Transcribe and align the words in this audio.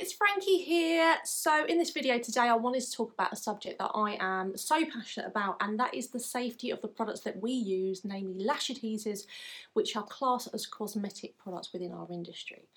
it's 0.00 0.12
Frankie 0.12 0.58
here. 0.58 1.16
So 1.24 1.64
in 1.64 1.76
this 1.76 1.90
video 1.90 2.18
today 2.18 2.42
I 2.42 2.54
wanted 2.54 2.82
to 2.82 2.92
talk 2.92 3.12
about 3.14 3.32
a 3.32 3.36
subject 3.36 3.80
that 3.80 3.90
I 3.94 4.16
am 4.20 4.56
so 4.56 4.84
passionate 4.84 5.26
about 5.26 5.56
and 5.60 5.78
that 5.80 5.92
is 5.92 6.08
the 6.08 6.20
safety 6.20 6.70
of 6.70 6.80
the 6.80 6.86
products 6.88 7.20
that 7.20 7.42
we 7.42 7.50
use, 7.50 8.04
namely 8.04 8.44
lash 8.44 8.68
adhesives, 8.68 9.26
which 9.72 9.96
are 9.96 10.04
classed 10.04 10.50
as 10.54 10.66
cosmetic 10.66 11.36
products 11.36 11.72
within 11.72 11.90
our 11.90 12.06
industry. 12.12 12.68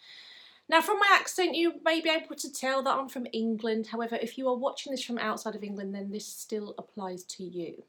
Now 0.68 0.82
from 0.82 0.98
my 0.98 1.10
accent 1.12 1.54
you 1.54 1.74
may 1.86 2.02
be 2.02 2.10
able 2.10 2.36
to 2.36 2.52
tell 2.52 2.82
that 2.82 2.98
I'm 2.98 3.08
from 3.08 3.28
England, 3.34 3.88
however 3.88 4.18
if 4.20 4.40
you 4.40 4.48
are 4.48 4.56
watching 4.58 4.92
this 4.92 5.04
from 5.04 5.20
outside 5.20 5.56
of 5.56 5.64
England 5.64 5.94
then 5.94 6.10
this 6.10 6.26
still 6.26 6.74
applies 6.80 7.24
to 7.26 7.44
you. 7.44 7.84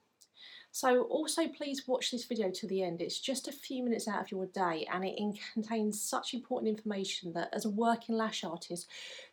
So 0.74 1.02
also 1.02 1.46
please 1.48 1.86
watch 1.86 2.10
this 2.10 2.24
video 2.24 2.50
to 2.50 2.66
the 2.66 2.82
end. 2.82 3.02
It's 3.02 3.20
just 3.20 3.46
a 3.46 3.52
few 3.52 3.84
minutes 3.84 4.08
out 4.08 4.22
of 4.22 4.30
your 4.30 4.46
day 4.46 4.88
and 4.90 5.04
it 5.04 5.18
contains 5.52 6.02
such 6.02 6.32
important 6.32 6.70
information 6.70 7.34
that 7.34 7.50
as 7.52 7.66
a 7.66 7.70
working 7.70 8.16
lash 8.16 8.42
artist 8.42 8.88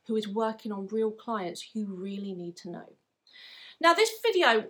who 0.06 0.18
is 0.18 0.28
working 0.28 0.74
on 0.74 0.88
real 0.88 1.12
clients, 1.12 1.74
you 1.74 1.88
really 1.88 2.34
need 2.34 2.58
to 2.58 2.70
know. 2.70 2.90
Now 3.80 3.94
this 3.94 4.12
video 4.22 4.66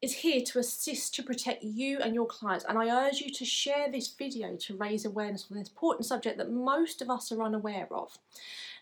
is 0.00 0.14
here 0.14 0.40
to 0.40 0.58
assist 0.58 1.14
to 1.14 1.22
protect 1.22 1.62
you 1.62 1.98
and 1.98 2.14
your 2.14 2.26
clients 2.26 2.64
and 2.66 2.78
I 2.78 3.06
urge 3.06 3.20
you 3.20 3.30
to 3.32 3.44
share 3.44 3.90
this 3.90 4.08
video 4.08 4.56
to 4.56 4.76
raise 4.76 5.04
awareness 5.04 5.46
on 5.50 5.58
this 5.58 5.68
important 5.68 6.06
subject 6.06 6.38
that 6.38 6.50
most 6.50 7.02
of 7.02 7.10
us 7.10 7.30
are 7.30 7.42
unaware 7.42 7.88
of. 7.90 8.18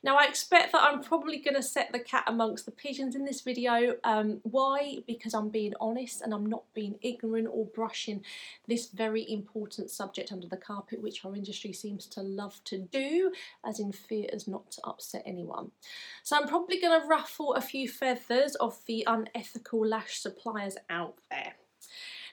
Now 0.05 0.19
I 0.19 0.27
expect 0.27 0.73
that 0.73 0.83
I'm 0.83 1.03
probably 1.03 1.39
going 1.39 1.55
to 1.55 1.63
set 1.63 1.91
the 1.91 1.99
cat 1.99 2.25
amongst 2.27 2.67
the 2.67 2.71
pigeons 2.71 3.17
in 3.17 3.25
this 3.25 3.41
video. 3.41 3.95
Um, 4.05 4.41
why? 4.43 4.99
Because 5.07 5.33
I'm 5.33 5.49
being 5.49 5.73
honest 5.81 6.21
and 6.21 6.35
I'm 6.35 6.45
not 6.45 6.65
being 6.75 6.97
ignorant 7.01 7.49
or 7.51 7.65
brushing 7.65 8.23
this 8.69 8.91
very 8.91 9.25
important 9.33 9.91
subject 9.91 10.31
under 10.31 10.47
the 10.47 10.59
carpet 10.59 11.03
which 11.03 11.25
our 11.25 11.35
industry 11.35 11.73
seems 11.73 12.05
to 12.09 12.21
love 12.21 12.61
to 12.65 12.79
do 12.79 13.33
as 13.65 13.81
in 13.81 13.93
fear 13.93 14.27
as 14.31 14.47
not 14.47 14.71
to 14.73 14.83
upset 14.85 15.23
anyone. 15.25 15.71
So 16.23 16.37
I'm 16.37 16.49
probably 16.49 16.79
going 16.79 17.01
to 17.01 17.07
ruffle 17.07 17.55
a 17.55 17.63
few 17.63 17.89
feathers 17.89 18.57
of 18.57 18.77
the 18.87 19.07
unethical 19.07 19.87
lash 19.87 20.21
suppliers 20.21 20.77
out 20.91 21.17
there. 21.31 21.55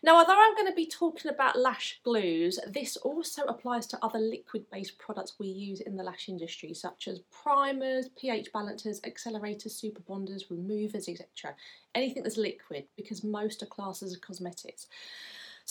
Now, 0.03 0.17
although 0.17 0.39
I'm 0.39 0.55
going 0.55 0.67
to 0.67 0.75
be 0.75 0.87
talking 0.87 1.29
about 1.29 1.59
lash 1.59 1.99
glues, 2.03 2.59
this 2.67 2.97
also 2.97 3.43
applies 3.43 3.85
to 3.87 3.99
other 4.03 4.17
liquid-based 4.17 4.97
products 4.97 5.35
we 5.37 5.47
use 5.47 5.79
in 5.81 5.95
the 5.95 6.03
lash 6.03 6.27
industry, 6.27 6.73
such 6.73 7.07
as 7.07 7.19
primers, 7.31 8.09
pH 8.17 8.51
balancers, 8.51 8.99
accelerators, 9.01 9.71
super 9.71 10.01
bonders, 10.01 10.49
removers, 10.49 11.07
etc. 11.07 11.55
Anything 11.93 12.23
that's 12.23 12.37
liquid, 12.37 12.85
because 12.97 13.23
most 13.23 13.61
are 13.61 13.67
classed 13.67 14.01
as 14.01 14.17
cosmetics. 14.17 14.87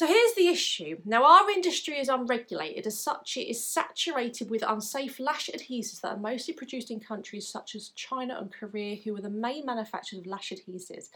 So 0.01 0.07
here's 0.07 0.33
the 0.33 0.49
issue. 0.49 0.97
Now 1.05 1.27
our 1.27 1.51
industry 1.51 1.99
is 1.99 2.09
unregulated, 2.09 2.87
as 2.87 2.99
such 2.99 3.37
it 3.37 3.51
is 3.51 3.63
saturated 3.63 4.49
with 4.49 4.65
unsafe 4.67 5.21
lash 5.21 5.51
adhesives 5.51 6.01
that 6.01 6.13
are 6.13 6.17
mostly 6.17 6.55
produced 6.55 6.91
in 6.91 7.01
countries 7.01 7.47
such 7.47 7.75
as 7.75 7.91
China 7.91 8.39
and 8.41 8.51
Korea 8.51 8.97
who 8.97 9.15
are 9.15 9.21
the 9.21 9.29
main 9.29 9.67
manufacturers 9.67 10.21
of 10.21 10.27
lash 10.27 10.55
adhesives. 10.55 11.11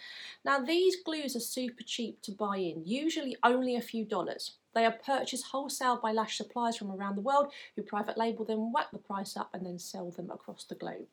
Now 0.44 0.58
these 0.58 0.96
glues 1.02 1.34
are 1.34 1.40
super 1.40 1.82
cheap 1.82 2.20
to 2.24 2.32
buy 2.32 2.58
in, 2.58 2.82
usually 2.84 3.38
only 3.42 3.76
a 3.76 3.80
few 3.80 4.04
dollars. 4.04 4.56
They 4.74 4.84
are 4.84 4.92
purchased 5.02 5.46
wholesale 5.46 5.98
by 6.02 6.12
lash 6.12 6.36
suppliers 6.36 6.76
from 6.76 6.90
around 6.90 7.16
the 7.16 7.22
world 7.22 7.54
who 7.76 7.82
private 7.84 8.18
label 8.18 8.44
them, 8.44 8.70
whack 8.70 8.88
the 8.92 8.98
price 8.98 9.34
up 9.34 9.48
and 9.54 9.64
then 9.64 9.78
sell 9.78 10.10
them 10.10 10.30
across 10.30 10.64
the 10.64 10.74
globe. 10.74 11.06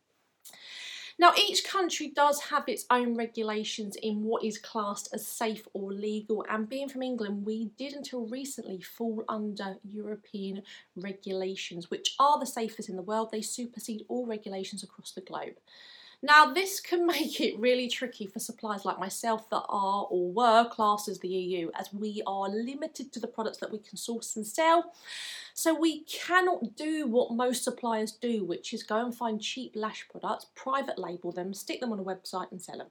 Now, 1.19 1.33
each 1.37 1.63
country 1.63 2.07
does 2.07 2.41
have 2.43 2.67
its 2.67 2.85
own 2.89 3.15
regulations 3.15 3.95
in 4.01 4.23
what 4.23 4.43
is 4.43 4.57
classed 4.57 5.09
as 5.13 5.27
safe 5.27 5.67
or 5.73 5.91
legal, 5.91 6.45
and 6.49 6.69
being 6.69 6.89
from 6.89 7.03
England, 7.03 7.45
we 7.45 7.71
did 7.77 7.93
until 7.93 8.27
recently 8.27 8.81
fall 8.81 9.23
under 9.27 9.77
European 9.83 10.63
regulations, 10.95 11.91
which 11.91 12.15
are 12.19 12.39
the 12.39 12.45
safest 12.45 12.89
in 12.89 12.95
the 12.95 13.01
world. 13.01 13.29
They 13.31 13.41
supersede 13.41 14.05
all 14.07 14.25
regulations 14.25 14.83
across 14.83 15.11
the 15.11 15.21
globe. 15.21 15.55
Now, 16.23 16.53
this 16.53 16.79
can 16.79 17.05
make 17.07 17.39
it 17.39 17.59
really 17.59 17.87
tricky 17.87 18.27
for 18.27 18.39
suppliers 18.39 18.85
like 18.85 18.99
myself 18.99 19.49
that 19.49 19.65
are 19.67 20.07
or 20.09 20.31
were 20.31 20.69
classed 20.69 21.07
as 21.07 21.19
the 21.19 21.27
EU, 21.27 21.71
as 21.77 21.93
we 21.93 22.21
are 22.27 22.49
limited 22.49 23.11
to 23.13 23.19
the 23.19 23.27
products 23.27 23.57
that 23.59 23.71
we 23.71 23.79
can 23.79 23.97
source 23.97 24.35
and 24.35 24.45
sell. 24.45 24.93
So 25.53 25.77
we 25.77 26.03
cannot 26.03 26.75
do 26.75 27.07
what 27.07 27.33
most 27.33 27.63
suppliers 27.63 28.13
do, 28.13 28.43
which 28.43 28.73
is 28.73 28.83
go 28.83 29.03
and 29.03 29.13
find 29.13 29.41
cheap 29.41 29.73
lash 29.75 30.07
products, 30.09 30.47
private 30.55 30.97
label 30.97 31.31
them, 31.31 31.53
stick 31.53 31.79
them 31.79 31.91
on 31.91 31.99
a 31.99 32.03
website 32.03 32.51
and 32.51 32.61
sell 32.61 32.77
them. 32.77 32.87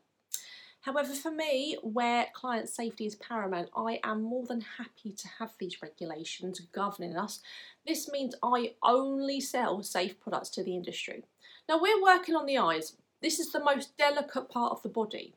However, 0.82 1.12
for 1.12 1.31
me, 1.31 1.76
where 1.82 2.28
client 2.32 2.71
safety 2.71 3.05
is 3.05 3.15
paramount, 3.16 3.69
I 3.76 4.00
am 4.03 4.22
more 4.22 4.47
than 4.47 4.62
happy 4.62 5.12
to 5.12 5.28
have 5.38 5.50
these 5.59 5.82
regulations 5.82 6.60
governing 6.72 7.16
us. 7.16 7.41
This 7.87 8.10
means 8.10 8.34
I 8.43 8.75
only 8.82 9.41
sell 9.41 9.82
safe 9.82 10.19
products 10.19 10.49
to 10.50 10.65
the 10.65 10.75
industry. 10.75 11.25
Now, 11.69 11.78
we're 11.82 12.03
working 12.03 12.34
on 12.34 12.47
the 12.47 12.56
eyes, 12.56 12.97
this 13.22 13.38
is 13.38 13.53
the 13.53 13.62
most 13.62 13.97
delicate 13.97 14.48
part 14.48 14.72
of 14.72 14.82
the 14.82 14.88
body. 14.88 15.34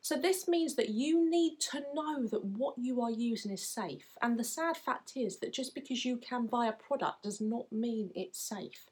So 0.00 0.16
this 0.16 0.46
means 0.46 0.74
that 0.74 0.90
you 0.90 1.30
need 1.30 1.60
to 1.72 1.82
know 1.94 2.26
that 2.26 2.44
what 2.44 2.74
you 2.76 3.00
are 3.00 3.10
using 3.10 3.50
is 3.50 3.66
safe. 3.66 4.18
And 4.20 4.38
the 4.38 4.44
sad 4.44 4.76
fact 4.76 5.12
is 5.16 5.38
that 5.38 5.54
just 5.54 5.74
because 5.74 6.04
you 6.04 6.18
can 6.18 6.46
buy 6.46 6.66
a 6.66 6.72
product 6.72 7.22
does 7.22 7.40
not 7.40 7.72
mean 7.72 8.10
it's 8.14 8.38
safe. 8.38 8.84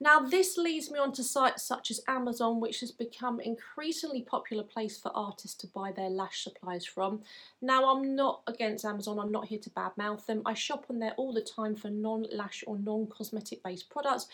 Now 0.00 0.18
this 0.18 0.58
leads 0.58 0.90
me 0.90 0.98
on 0.98 1.12
to 1.12 1.22
sites 1.22 1.62
such 1.62 1.92
as 1.92 2.00
Amazon 2.08 2.58
which 2.58 2.80
has 2.80 2.90
become 2.90 3.38
increasingly 3.38 4.22
popular 4.22 4.64
place 4.64 4.98
for 4.98 5.12
artists 5.14 5.56
to 5.58 5.68
buy 5.68 5.92
their 5.92 6.10
lash 6.10 6.42
supplies 6.42 6.84
from. 6.84 7.20
Now 7.60 7.88
I'm 7.88 8.16
not 8.16 8.42
against 8.48 8.84
Amazon, 8.84 9.20
I'm 9.20 9.30
not 9.30 9.46
here 9.46 9.60
to 9.60 9.70
badmouth 9.70 10.26
them. 10.26 10.42
I 10.44 10.54
shop 10.54 10.86
on 10.90 10.98
there 10.98 11.14
all 11.16 11.32
the 11.32 11.40
time 11.40 11.76
for 11.76 11.88
non-lash 11.88 12.64
or 12.66 12.76
non-cosmetic 12.78 13.62
based 13.62 13.90
products 13.90 14.26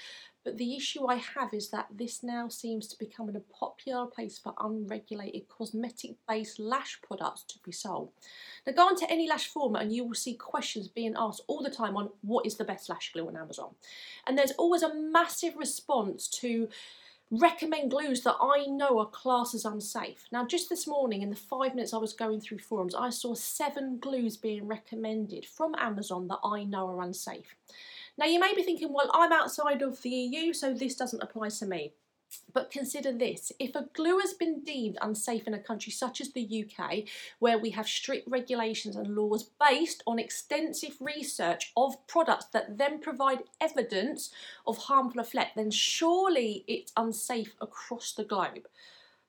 but 0.44 0.56
the 0.56 0.76
issue 0.76 1.06
I 1.06 1.16
have 1.16 1.52
is 1.52 1.70
that 1.70 1.88
this 1.90 2.22
now 2.22 2.48
seems 2.48 2.86
to 2.88 2.98
become 2.98 3.28
a 3.28 3.40
popular 3.40 4.06
place 4.06 4.38
for 4.38 4.54
unregulated 4.60 5.48
cosmetic-based 5.48 6.58
lash 6.58 7.00
products 7.02 7.42
to 7.42 7.58
be 7.64 7.72
sold. 7.72 8.10
Now 8.66 8.72
go 8.72 8.86
onto 8.86 9.06
any 9.08 9.28
lash 9.28 9.48
forum 9.48 9.76
and 9.76 9.92
you 9.92 10.04
will 10.04 10.14
see 10.14 10.34
questions 10.34 10.88
being 10.88 11.14
asked 11.16 11.42
all 11.48 11.62
the 11.62 11.70
time 11.70 11.96
on 11.96 12.10
what 12.22 12.46
is 12.46 12.56
the 12.56 12.64
best 12.64 12.88
lash 12.88 13.12
glue 13.12 13.28
on 13.28 13.36
Amazon. 13.36 13.70
And 14.26 14.38
there's 14.38 14.52
always 14.52 14.82
a 14.82 14.94
massive 14.94 15.56
response 15.56 16.28
to 16.40 16.68
recommend 17.30 17.90
glues 17.90 18.22
that 18.22 18.36
I 18.40 18.64
know 18.66 18.98
are 19.00 19.06
classed 19.06 19.54
as 19.54 19.66
unsafe. 19.66 20.24
Now 20.32 20.46
just 20.46 20.70
this 20.70 20.86
morning 20.86 21.20
in 21.20 21.30
the 21.30 21.36
five 21.36 21.74
minutes 21.74 21.92
I 21.92 21.98
was 21.98 22.14
going 22.14 22.40
through 22.40 22.60
forums 22.60 22.94
I 22.94 23.10
saw 23.10 23.34
seven 23.34 23.98
glues 23.98 24.36
being 24.38 24.66
recommended 24.66 25.44
from 25.44 25.74
Amazon 25.78 26.28
that 26.28 26.40
I 26.42 26.64
know 26.64 26.88
are 26.88 27.02
unsafe. 27.02 27.54
Now 28.18 28.26
you 28.26 28.40
may 28.40 28.52
be 28.52 28.64
thinking, 28.64 28.92
well, 28.92 29.10
I'm 29.14 29.32
outside 29.32 29.80
of 29.80 30.02
the 30.02 30.10
EU, 30.10 30.52
so 30.52 30.74
this 30.74 30.96
doesn't 30.96 31.22
apply 31.22 31.50
to 31.50 31.66
me. 31.66 31.92
But 32.52 32.70
consider 32.70 33.12
this, 33.12 33.52
if 33.58 33.74
a 33.74 33.88
glue 33.94 34.18
has 34.18 34.34
been 34.34 34.62
deemed 34.62 34.98
unsafe 35.00 35.46
in 35.46 35.54
a 35.54 35.58
country 35.58 35.92
such 35.92 36.20
as 36.20 36.32
the 36.32 36.66
UK, 36.66 37.04
where 37.38 37.58
we 37.58 37.70
have 37.70 37.88
strict 37.88 38.28
regulations 38.28 38.96
and 38.96 39.14
laws 39.16 39.50
based 39.60 40.02
on 40.06 40.18
extensive 40.18 40.96
research 41.00 41.72
of 41.76 42.06
products 42.06 42.46
that 42.46 42.76
then 42.76 42.98
provide 42.98 43.44
evidence 43.60 44.30
of 44.66 44.76
harmful 44.76 45.20
effect, 45.20 45.56
then 45.56 45.70
surely 45.70 46.64
it's 46.66 46.92
unsafe 46.96 47.54
across 47.62 48.12
the 48.12 48.24
globe. 48.24 48.66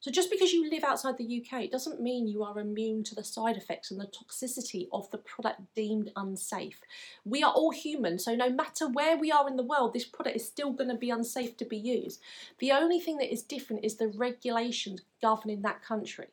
So 0.01 0.11
just 0.11 0.31
because 0.31 0.53
you 0.53 0.69
live 0.69 0.85
outside 0.85 1.17
the 1.17 1.43
UK 1.43 1.63
it 1.63 1.71
doesn't 1.71 2.01
mean 2.01 2.27
you 2.27 2.41
are 2.41 2.57
immune 2.57 3.03
to 3.03 3.15
the 3.15 3.23
side 3.23 3.57
effects 3.57 3.91
and 3.91 3.99
the 3.99 4.07
toxicity 4.07 4.87
of 4.93 5.11
the 5.11 5.17
product 5.17 5.61
deemed 5.75 6.11
unsafe. 6.15 6.79
We 7.25 7.43
are 7.43 7.51
all 7.51 7.71
human, 7.71 8.17
so 8.17 8.33
no 8.33 8.49
matter 8.49 8.87
where 8.87 9.17
we 9.17 9.29
are 9.29 9.47
in 9.47 9.57
the 9.57 9.63
world, 9.63 9.93
this 9.93 10.05
product 10.05 10.37
is 10.37 10.47
still 10.47 10.71
going 10.71 10.89
to 10.89 10.95
be 10.95 11.09
unsafe 11.09 11.57
to 11.57 11.65
be 11.65 11.77
used. 11.77 12.21
The 12.59 12.71
only 12.71 13.01
thing 13.01 13.17
that 13.17 13.31
is 13.31 13.41
different 13.41 13.83
is 13.83 13.95
the 13.95 14.07
regulations 14.07 15.01
governing 15.21 15.63
that 15.63 15.83
country. 15.83 16.27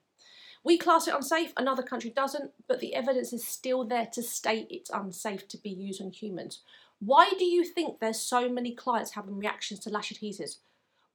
We 0.62 0.78
class 0.78 1.06
it 1.06 1.14
unsafe, 1.14 1.52
another 1.56 1.82
country 1.82 2.10
doesn't, 2.10 2.50
but 2.68 2.80
the 2.80 2.94
evidence 2.94 3.32
is 3.32 3.46
still 3.46 3.84
there 3.84 4.06
to 4.12 4.22
state 4.22 4.66
it's 4.70 4.90
unsafe 4.90 5.48
to 5.48 5.58
be 5.58 5.70
used 5.70 6.02
on 6.02 6.10
humans. 6.10 6.60
Why 6.98 7.30
do 7.38 7.44
you 7.44 7.64
think 7.64 7.98
there's 7.98 8.20
so 8.20 8.48
many 8.48 8.72
clients 8.72 9.12
having 9.12 9.38
reactions 9.38 9.80
to 9.80 9.90
lash 9.90 10.12
adhesives? 10.12 10.56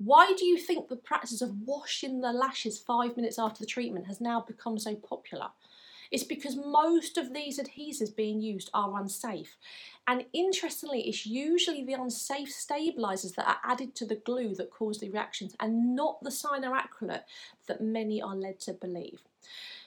Why 0.04 0.34
do 0.36 0.46
you 0.46 0.58
think 0.58 0.88
the 0.88 0.96
practice 0.96 1.44
of 1.44 1.62
washing 1.64 2.22
the 2.22 2.34
lashes 2.34 2.80
five 2.80 3.16
minutes 3.16 3.38
after 3.38 3.60
the 3.60 3.68
treatment 3.68 4.08
has 4.08 4.20
now 4.20 4.42
become 4.42 4.80
so 4.80 4.96
popular? 4.96 5.50
It's 6.10 6.24
because 6.24 6.56
most 6.56 7.20
of 7.20 7.34
these 7.34 7.60
adhesives 7.60 8.16
being 8.16 8.42
used 8.42 8.72
are 8.74 9.00
unsafe. 9.00 9.58
And 10.08 10.26
interestingly, 10.34 11.02
it's 11.02 11.28
usually 11.28 11.86
the 11.86 11.94
unsafe 11.94 12.50
stabilisers 12.50 13.36
that 13.36 13.48
are 13.48 13.60
added 13.64 13.94
to 13.96 14.08
the 14.08 14.16
glue 14.16 14.56
that 14.56 14.72
cause 14.72 14.98
the 14.98 15.10
reactions 15.12 15.56
and 15.60 15.96
not 15.96 16.24
the 16.24 16.32
cyanoacrylate 16.32 17.24
that 17.68 17.82
many 17.82 18.20
are 18.22 18.36
led 18.36 18.60
to 18.62 18.74
believe. 18.74 19.22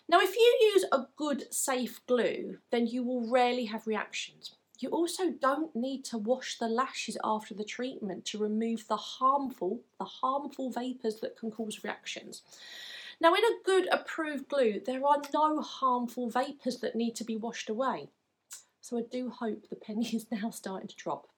Now, 0.09 0.21
if 0.21 0.37
you 0.37 0.71
use 0.75 0.85
a 0.93 1.09
good 1.17 1.53
safe 1.53 2.01
glue, 2.07 2.59
then 2.71 2.87
you 2.87 3.03
will 3.03 3.29
rarely 3.29 3.65
have 3.65 3.89
reactions. 3.89 4.53
You 4.85 4.91
also 4.91 5.31
don't 5.31 5.75
need 5.75 6.05
to 6.11 6.19
wash 6.19 6.59
the 6.59 6.69
lashes 6.69 7.17
after 7.25 7.55
the 7.55 7.65
treatment 7.65 8.27
to 8.27 8.39
remove 8.39 8.87
the 8.87 8.99
harmful, 8.99 9.81
the 9.99 10.05
harmful 10.05 10.69
vapours 10.69 11.21
that 11.21 11.39
can 11.39 11.51
cause 11.51 11.83
reactions. 11.83 12.43
Now 13.19 13.33
in 13.33 13.43
a 13.43 13.63
good 13.65 13.89
approved 13.91 14.47
glue, 14.51 14.83
there 14.85 15.07
are 15.07 15.23
no 15.33 15.63
harmful 15.63 16.29
vapours 16.29 16.81
that 16.81 16.95
need 16.95 17.17
to 17.17 17.25
be 17.25 17.35
washed 17.35 17.71
away. 17.71 18.11
So 18.83 18.99
I 18.99 19.05
do 19.11 19.31
hope 19.31 19.71
the 19.71 19.77
penny 19.87 20.07
is 20.09 20.27
now 20.31 20.51
starting 20.51 20.89
to 20.89 20.97
drop. 20.97 21.29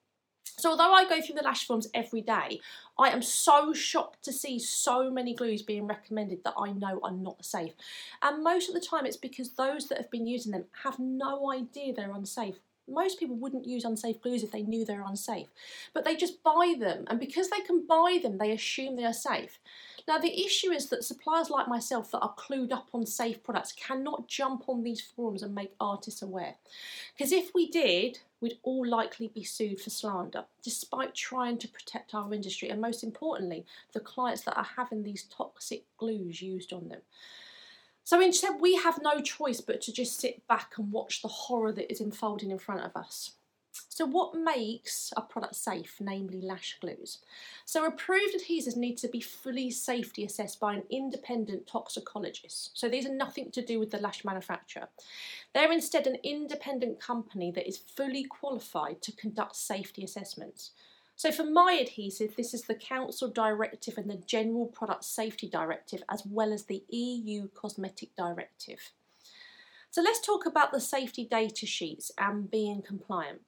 So 0.59 0.71
although 0.71 0.93
I 0.93 1.09
go 1.09 1.21
through 1.21 1.37
the 1.37 1.45
lash 1.45 1.69
forms 1.69 1.87
every 1.95 2.23
day, 2.23 2.59
I 2.99 3.11
am 3.11 3.23
so 3.23 3.73
shocked 3.73 4.25
to 4.25 4.33
see 4.33 4.59
so 4.59 5.09
many 5.09 5.37
glues 5.37 5.63
being 5.63 5.87
recommended 5.87 6.43
that 6.43 6.55
I 6.59 6.73
know 6.73 6.99
are 7.05 7.13
not 7.13 7.45
safe. 7.45 7.75
And 8.23 8.43
most 8.43 8.69
of 8.69 8.75
the 8.75 8.81
time 8.81 9.07
it's 9.07 9.17
because 9.17 9.53
those 9.53 9.87
that 9.87 9.99
have 9.99 10.11
been 10.11 10.27
using 10.27 10.51
them 10.51 10.65
have 10.83 10.99
no 10.99 11.53
idea 11.53 11.93
they're 11.93 12.11
unsafe. 12.11 12.57
Most 12.89 13.19
people 13.19 13.37
wouldn't 13.37 13.67
use 13.67 13.85
unsafe 13.85 14.21
glues 14.21 14.43
if 14.43 14.53
they 14.53 14.63
knew 14.63 14.85
they're 14.85 15.05
unsafe, 15.07 15.49
but 15.93 16.05
they 16.05 16.17
just 16.17 16.43
buy 16.43 16.75
them, 16.79 17.05
and 17.09 17.19
because 17.19 17.51
they 17.51 17.61
can 17.61 17.87
buy 17.87 18.21
them, 18.23 18.39
they 18.39 18.53
assume 18.53 18.97
they 18.97 19.05
are 19.05 19.13
safe. 19.13 19.59
Now, 20.07 20.19
the 20.19 20.45
issue 20.45 20.71
is 20.71 20.87
that 20.87 21.03
suppliers 21.03 21.51
like 21.51 21.67
myself 21.67 22.13
that 22.13 22.21
are 22.21 22.35
clued 22.35 22.71
up 22.71 22.89
on 22.93 23.07
safe 23.07 23.43
products 23.43 23.73
cannot 23.73 24.29
jump 24.29 24.69
on 24.69 24.85
these 24.85 25.01
forums 25.01 25.43
and 25.43 25.53
make 25.53 25.75
artists 25.81 26.23
aware. 26.23 26.55
Because 27.17 27.33
if 27.33 27.53
we 27.55 27.69
did, 27.69 28.21
we'd 28.41 28.59
all 28.63 28.87
likely 28.87 29.29
be 29.29 29.43
sued 29.43 29.81
for 29.81 29.91
slander, 29.91 30.45
despite 30.63 31.15
trying 31.15 31.59
to 31.59 31.69
protect 31.69 32.15
our 32.15 32.33
industry 32.33 32.69
and, 32.69 32.81
most 32.81 33.03
importantly, 33.03 33.67
the 33.93 34.01
clients 34.01 34.43
that 34.43 34.57
are 34.57 34.69
having 34.77 35.03
these 35.03 35.25
toxic 35.25 35.83
glues 35.99 36.41
used 36.41 36.73
on 36.73 36.89
them. 36.89 37.01
So 38.07 38.21
instead, 38.21 38.61
we 38.61 38.77
have 38.77 39.03
no 39.03 39.21
choice 39.21 39.61
but 39.61 39.81
to 39.81 39.93
just 39.93 40.21
sit 40.21 40.47
back 40.47 40.75
and 40.79 40.93
watch 40.93 41.23
the 41.23 41.29
horror 41.29 41.73
that 41.73 41.91
is 41.91 42.01
unfolding 42.01 42.53
in 42.53 42.59
front 42.61 42.83
of 42.83 42.95
us. 42.95 43.33
So 43.89 44.07
what 44.07 44.37
makes 44.37 45.13
a 45.17 45.23
product 45.23 45.57
safe, 45.57 45.97
namely 45.99 46.41
lash 46.41 46.79
glues? 46.81 47.19
So 47.65 47.85
approved 47.85 48.37
adhesives 48.37 48.77
need 48.77 48.97
to 48.99 49.09
be 49.09 49.21
fully 49.21 49.73
safety 49.73 50.25
assessed 50.25 50.61
by 50.61 50.75
an 50.75 50.85
independent 50.89 51.67
toxicologist. 51.67 52.79
So 52.79 52.89
these 52.89 53.07
are 53.07 53.13
nothing 53.13 53.51
to 53.51 53.61
do 53.61 53.81
with 53.81 53.91
the 53.91 53.99
lash 53.99 54.25
manufacturer. 54.25 54.87
They're 55.53 55.73
instead 55.73 56.07
an 56.07 56.19
independent 56.23 57.01
company 57.01 57.51
that 57.57 57.67
is 57.67 57.77
fully 57.97 58.23
qualified 58.23 59.03
to 59.03 59.17
conduct 59.17 59.57
safety 59.57 60.05
assessments. 60.05 60.71
So 61.19 61.33
for 61.33 61.45
my 61.45 61.79
adhesive, 61.81 62.37
this 62.37 62.53
is 62.53 62.63
the 62.63 62.75
Council 62.75 63.29
Directive 63.29 63.97
and 63.97 64.11
the 64.11 64.23
General 64.27 64.67
Product 64.67 65.03
Safety 65.03 65.49
Directive, 65.49 66.03
as 66.11 66.23
well 66.27 66.53
as 66.53 66.65
the 66.65 66.85
EU 66.91 67.49
Cosmetic 67.49 68.15
Directive. 68.17 68.93
So 69.91 70.03
let's 70.03 70.21
talk 70.21 70.45
about 70.45 70.73
the 70.73 70.81
safety 70.81 71.27
data 71.27 71.65
sheets 71.65 72.13
and 72.19 72.51
being 72.51 72.83
compliant. 72.83 73.41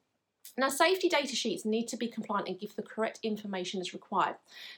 Now, 0.57 0.69
safety 0.69 1.09
data 1.09 1.35
sheets 1.35 1.65
need 1.65 1.87
to 1.89 1.97
be 1.97 2.07
compliant 2.07 2.47
and 2.47 2.59
give 2.59 2.75
the 2.75 2.81
correct 2.81 3.19
information 3.23 3.79
as 3.79 3.93
required. 3.93 4.35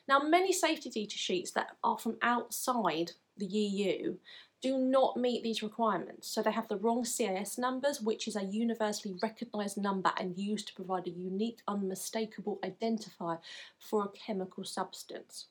Now, 0.08 0.20
many 0.20 0.54
safety 0.54 0.90
data 0.90 1.18
sheets 1.18 1.52
that 1.52 1.76
are 1.84 1.98
from 1.98 2.18
outside 2.22 3.12
the 3.38 3.46
EU 3.46 4.18
do 4.62 4.78
not 4.78 5.18
meet 5.18 5.44
these 5.44 5.64
requirements. 5.64 6.28
So 6.28 6.42
they 6.42 6.52
have 6.52 6.68
the 6.68 6.78
wrong 6.78 7.04
CAS 7.04 7.58
numbers, 7.58 8.00
which 8.00 8.28
is 8.28 8.36
a 8.36 8.44
universally 8.44 9.16
recognised 9.22 9.78
number 9.78 10.12
and 10.18 10.38
used 10.38 10.68
to 10.68 10.76
provide 10.76 11.08
a 11.08 11.12
unique, 11.12 11.60
unmistakable 11.68 12.60
identifier 12.64 13.40
for 13.80 14.06
a 14.06 14.10
chemical 14.10 14.64
substance. 14.64 15.48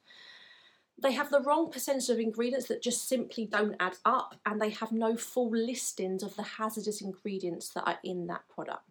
They 1.03 1.13
have 1.13 1.31
the 1.31 1.41
wrong 1.41 1.71
percentage 1.71 2.11
of 2.11 2.21
ingredients 2.21 2.69
that 2.69 2.83
just 2.83 3.09
simply 3.09 3.47
don't 3.47 3.75
add 3.81 3.97
up, 4.05 4.37
and 4.45 4.61
they 4.61 4.71
have 4.71 4.93
no 4.93 5.17
full 5.17 5.51
listings 5.51 6.23
of 6.23 6.37
the 6.37 6.43
hazardous 6.43 7.01
ingredients 7.01 7.71
that 7.71 7.89
are 7.89 7.99
in 8.05 8.27
that 8.27 8.43
product. 8.49 8.85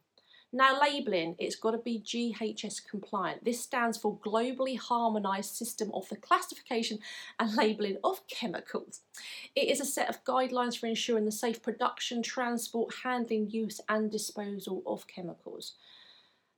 Now 0.52 0.82
labelling, 0.82 1.36
it's 1.38 1.56
got 1.56 1.72
to 1.72 1.78
be 1.78 2.00
GHS 2.00 2.82
compliant. 2.90 3.46
This 3.46 3.62
stands 3.62 4.00
for 4.00 4.18
Globally 4.18 4.80
Harmonised 4.80 5.54
System 5.54 5.92
of 5.94 6.10
the 6.10 6.16
Classification 6.16 6.98
and 7.38 7.56
Labelling 7.56 7.98
of 8.04 8.26
Chemicals. 8.28 9.02
It 9.56 9.68
is 9.70 9.80
a 9.80 9.86
set 9.86 10.10
of 10.10 10.24
guidelines 10.24 10.76
for 10.76 10.88
ensuring 10.88 11.26
the 11.26 11.32
safe 11.32 11.62
production, 11.62 12.24
transport, 12.24 12.96
handling, 13.04 13.52
use 13.52 13.80
and 13.88 14.10
disposal 14.10 14.82
of 14.88 15.06
chemicals. 15.06 15.76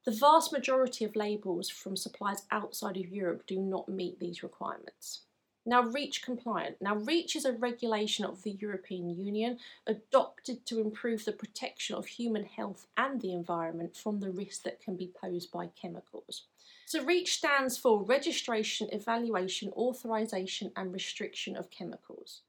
The 0.06 0.12
vast 0.12 0.54
majority 0.54 1.04
of 1.04 1.18
labels 1.18 1.70
from 1.70 1.98
suppliers 1.98 2.44
outside 2.50 2.96
of 2.96 3.10
Europe 3.10 3.44
do 3.46 3.60
not 3.60 3.90
meet 3.90 4.20
these 4.20 4.42
requirements. 4.42 5.24
Now, 5.64 5.84
REACH 5.84 6.24
compliant. 6.24 6.82
Now, 6.82 6.96
REACH 6.96 7.36
is 7.36 7.46
a 7.46 7.54
regulation 7.54 8.26
of 8.26 8.42
the 8.42 8.58
European 8.60 9.12
Union 9.12 9.60
adopted 9.86 10.66
to 10.66 10.80
improve 10.80 11.24
the 11.24 11.32
protection 11.32 11.96
of 11.96 12.08
human 12.08 12.46
health 12.46 12.88
and 12.98 13.22
the 13.22 13.34
environment 13.34 13.96
from 13.96 14.20
the 14.20 14.32
risks 14.32 14.58
that 14.64 14.82
can 14.82 14.96
be 14.96 15.12
posed 15.22 15.52
by 15.52 15.68
chemicals. 15.80 16.46
So, 16.88 17.04
REACH 17.04 17.34
stands 17.34 17.78
for 17.78 18.04
Registration, 18.04 18.90
Evaluation, 18.92 19.70
Authorisation 19.74 20.72
and 20.76 20.92
Restriction 20.92 21.56
of 21.56 21.70
Chemicals. 21.70 22.42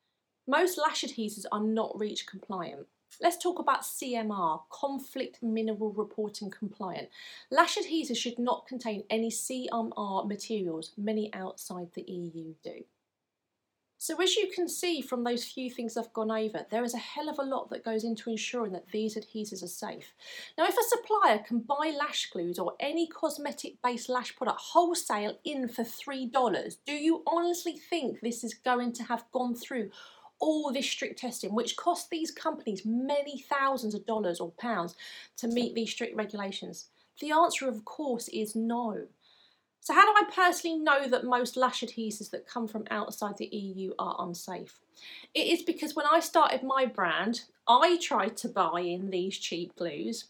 Most 0.46 0.78
lash 0.78 1.04
adhesives 1.04 1.44
are 1.52 1.62
not 1.62 1.98
REACH 1.98 2.26
compliant. 2.26 2.86
Let's 3.20 3.36
talk 3.36 3.58
about 3.58 3.82
CMR, 3.82 4.62
Conflict 4.70 5.42
Mineral 5.42 5.92
Reporting 5.92 6.50
Compliant. 6.50 7.10
Lash 7.50 7.76
adhesives 7.76 8.16
should 8.16 8.38
not 8.38 8.66
contain 8.66 9.04
any 9.10 9.30
CMR 9.30 10.26
materials, 10.26 10.92
many 10.96 11.32
outside 11.34 11.88
the 11.92 12.10
EU 12.10 12.54
do. 12.64 12.84
So 14.02 14.20
as 14.20 14.34
you 14.34 14.48
can 14.52 14.68
see 14.68 15.00
from 15.00 15.22
those 15.22 15.44
few 15.44 15.70
things 15.70 15.96
I've 15.96 16.12
gone 16.12 16.32
over, 16.32 16.66
there 16.72 16.82
is 16.82 16.92
a 16.92 16.98
hell 16.98 17.28
of 17.28 17.38
a 17.38 17.44
lot 17.44 17.70
that 17.70 17.84
goes 17.84 18.02
into 18.02 18.30
ensuring 18.30 18.72
that 18.72 18.90
these 18.90 19.16
adhesives 19.16 19.62
are 19.62 19.68
safe. 19.68 20.12
Now 20.58 20.64
if 20.66 20.74
a 20.74 20.82
supplier 20.88 21.38
can 21.38 21.60
buy 21.60 21.94
lash 21.96 22.28
glues 22.32 22.58
or 22.58 22.72
any 22.80 23.06
cosmetic 23.06 23.80
based 23.80 24.08
lash 24.08 24.34
product 24.34 24.58
wholesale 24.60 25.38
in 25.44 25.68
for 25.68 25.84
$3, 25.84 26.76
do 26.84 26.92
you 26.94 27.22
honestly 27.28 27.76
think 27.76 28.18
this 28.18 28.42
is 28.42 28.54
going 28.54 28.92
to 28.94 29.04
have 29.04 29.30
gone 29.30 29.54
through 29.54 29.90
all 30.40 30.72
this 30.72 30.90
strict 30.90 31.20
testing, 31.20 31.54
which 31.54 31.76
costs 31.76 32.08
these 32.08 32.32
companies 32.32 32.82
many 32.84 33.44
thousands 33.48 33.94
of 33.94 34.04
dollars 34.04 34.40
or 34.40 34.50
pounds 34.58 34.96
to 35.36 35.46
meet 35.46 35.76
these 35.76 35.92
strict 35.92 36.16
regulations? 36.16 36.88
The 37.20 37.30
answer, 37.30 37.68
of 37.68 37.84
course, 37.84 38.26
is 38.32 38.56
no. 38.56 39.06
So 39.82 39.94
how 39.94 40.04
do 40.06 40.12
I 40.16 40.30
personally 40.32 40.78
know 40.78 41.08
that 41.08 41.24
most 41.24 41.56
lash 41.56 41.80
adhesives 41.80 42.30
that 42.30 42.46
come 42.46 42.68
from 42.68 42.84
outside 42.92 43.36
the 43.36 43.46
EU 43.46 43.92
are 43.98 44.14
unsafe? 44.20 44.78
It 45.34 45.48
is 45.48 45.62
because 45.62 45.96
when 45.96 46.06
I 46.06 46.20
started 46.20 46.62
my 46.62 46.86
brand, 46.86 47.42
I 47.66 47.98
tried 48.00 48.36
to 48.38 48.48
buy 48.48 48.78
in 48.80 49.10
these 49.10 49.36
cheap 49.36 49.74
glues 49.74 50.26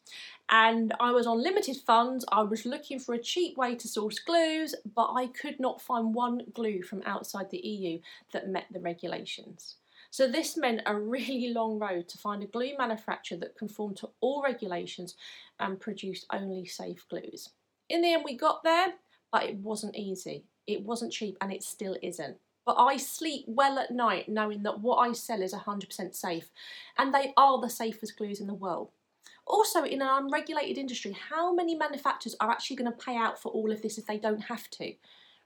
and 0.48 0.94
I 0.98 1.10
was 1.10 1.26
on 1.26 1.42
limited 1.42 1.76
funds. 1.76 2.24
I 2.32 2.44
was 2.44 2.64
looking 2.64 2.98
for 2.98 3.14
a 3.14 3.22
cheap 3.22 3.58
way 3.58 3.74
to 3.74 3.86
source 3.86 4.20
glues, 4.20 4.74
but 4.94 5.12
I 5.14 5.26
could 5.26 5.60
not 5.60 5.82
find 5.82 6.14
one 6.14 6.44
glue 6.54 6.82
from 6.82 7.02
outside 7.04 7.50
the 7.50 7.58
EU 7.58 7.98
that 8.32 8.48
met 8.48 8.68
the 8.70 8.80
regulations. 8.80 9.76
So 10.10 10.28
this 10.28 10.56
meant 10.56 10.80
a 10.86 10.98
really 10.98 11.48
long 11.52 11.78
road 11.78 12.08
to 12.08 12.16
find 12.16 12.42
a 12.42 12.46
glue 12.46 12.72
manufacturer 12.78 13.36
that 13.40 13.58
conformed 13.58 13.98
to 13.98 14.08
all 14.22 14.42
regulations 14.42 15.14
and 15.60 15.78
produced 15.78 16.24
only 16.32 16.64
safe 16.64 17.06
glues. 17.10 17.50
In 17.90 18.00
the 18.00 18.14
end 18.14 18.22
we 18.24 18.34
got 18.34 18.64
there, 18.64 18.94
but 19.32 19.44
it 19.44 19.56
wasn't 19.56 19.96
easy. 19.96 20.44
It 20.66 20.84
wasn't 20.84 21.12
cheap 21.12 21.36
and 21.40 21.52
it 21.52 21.62
still 21.62 21.96
isn't. 22.02 22.36
But 22.64 22.76
I 22.78 22.96
sleep 22.96 23.44
well 23.48 23.78
at 23.78 23.90
night 23.90 24.28
knowing 24.28 24.62
that 24.62 24.80
what 24.80 24.96
I 24.98 25.12
sell 25.12 25.42
is 25.42 25.52
100% 25.52 26.14
safe 26.14 26.50
and 26.96 27.12
they 27.12 27.32
are 27.36 27.60
the 27.60 27.70
safest 27.70 28.16
glues 28.16 28.40
in 28.40 28.46
the 28.46 28.54
world. 28.54 28.90
Also, 29.46 29.82
in 29.82 30.00
an 30.00 30.08
unregulated 30.08 30.78
industry, 30.78 31.16
how 31.30 31.52
many 31.52 31.74
manufacturers 31.74 32.36
are 32.38 32.50
actually 32.50 32.76
going 32.76 32.90
to 32.90 33.04
pay 33.04 33.16
out 33.16 33.40
for 33.40 33.50
all 33.50 33.72
of 33.72 33.82
this 33.82 33.98
if 33.98 34.06
they 34.06 34.18
don't 34.18 34.42
have 34.42 34.70
to? 34.70 34.92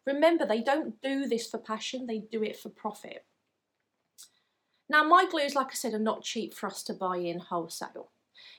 Remember, 0.06 0.46
they 0.46 0.60
don't 0.60 1.00
do 1.00 1.26
this 1.26 1.48
for 1.48 1.58
passion, 1.58 2.06
they 2.06 2.18
do 2.18 2.42
it 2.42 2.56
for 2.56 2.68
profit. 2.68 3.24
Now, 4.88 5.02
my 5.02 5.26
glues, 5.28 5.54
like 5.54 5.68
I 5.68 5.74
said, 5.74 5.94
are 5.94 5.98
not 5.98 6.22
cheap 6.22 6.54
for 6.54 6.66
us 6.66 6.82
to 6.84 6.92
buy 6.92 7.16
in 7.16 7.40
wholesale. 7.40 8.10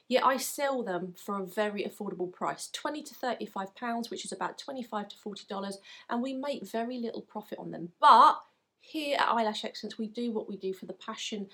Yet 0.08 0.26
I 0.26 0.38
sell 0.38 0.84
them 0.84 1.14
for 1.18 1.40
a 1.40 1.46
very 1.46 1.84
affordable 1.84 2.32
price, 2.32 2.70
20 2.72 3.04
to 3.04 3.16
35 3.16 3.76
pounds, 3.76 4.10
which 4.10 4.26
is 4.26 4.32
about 4.32 4.58
25 4.58 5.10
to 5.10 5.18
40 5.18 5.46
dollars, 5.50 5.78
and 6.10 6.22
we 6.22 6.34
make 6.34 6.66
very 6.66 7.00
little 7.00 7.22
profit 7.22 7.60
on 7.60 7.72
them. 7.72 7.90
But 8.00 8.40
here 8.80 9.18
at 9.20 9.28
Eyelash 9.28 9.66
Excellence, 9.66 9.98
we 9.98 10.08
do 10.08 10.32
what 10.32 10.48
we 10.48 10.58
do 10.58 10.74
for 10.74 10.86
the 10.86 10.94
passion 10.94 11.48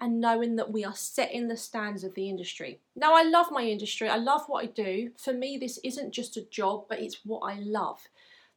and 0.00 0.20
knowing 0.20 0.56
that 0.56 0.70
we 0.70 0.84
are 0.84 0.94
setting 0.94 1.48
the 1.48 1.56
standards 1.56 2.04
of 2.04 2.14
the 2.14 2.28
industry. 2.28 2.80
Now, 2.94 3.14
I 3.14 3.22
love 3.22 3.46
my 3.50 3.62
industry, 3.62 4.08
I 4.08 4.16
love 4.16 4.42
what 4.46 4.62
I 4.62 4.66
do. 4.66 5.10
For 5.16 5.32
me, 5.32 5.56
this 5.58 5.78
isn't 5.82 6.12
just 6.12 6.36
a 6.36 6.42
job, 6.42 6.84
but 6.88 7.00
it's 7.00 7.24
what 7.24 7.40
I 7.40 7.58
love. 7.60 8.08